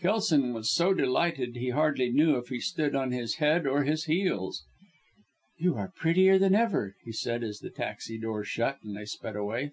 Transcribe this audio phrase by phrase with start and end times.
[0.00, 4.06] Kelson was so delighted he hardly knew if he stood on his head or his
[4.06, 4.64] heels.
[5.56, 9.36] "You are prettier than ever," he said, as the taxi door shut and they sped
[9.36, 9.70] away.